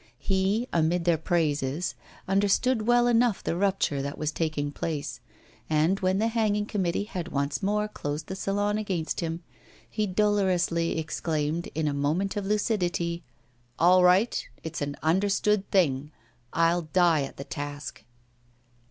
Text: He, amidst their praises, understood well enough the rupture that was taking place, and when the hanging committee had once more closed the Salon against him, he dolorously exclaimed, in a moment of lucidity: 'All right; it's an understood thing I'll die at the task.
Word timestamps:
He, 0.17 0.67
amidst 0.73 1.05
their 1.05 1.15
praises, 1.19 1.93
understood 2.27 2.87
well 2.87 3.05
enough 3.05 3.43
the 3.43 3.55
rupture 3.55 4.01
that 4.01 4.17
was 4.17 4.31
taking 4.31 4.71
place, 4.71 5.19
and 5.69 5.99
when 5.99 6.17
the 6.17 6.29
hanging 6.29 6.65
committee 6.65 7.03
had 7.03 7.27
once 7.27 7.61
more 7.61 7.87
closed 7.87 8.25
the 8.25 8.35
Salon 8.35 8.79
against 8.79 9.19
him, 9.19 9.43
he 9.87 10.07
dolorously 10.07 10.97
exclaimed, 10.97 11.67
in 11.75 11.87
a 11.87 11.93
moment 11.93 12.35
of 12.35 12.47
lucidity: 12.47 13.21
'All 13.77 14.03
right; 14.03 14.43
it's 14.63 14.81
an 14.81 14.95
understood 15.03 15.69
thing 15.69 16.11
I'll 16.51 16.81
die 16.81 17.21
at 17.21 17.37
the 17.37 17.43
task. 17.43 18.03